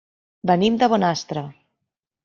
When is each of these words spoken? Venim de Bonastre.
Venim 0.51 0.81
de 0.85 0.91
Bonastre. 0.95 1.47